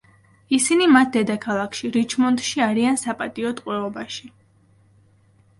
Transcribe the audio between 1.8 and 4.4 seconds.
რიჩმონდში არიან საპატიო ტყვეობაში.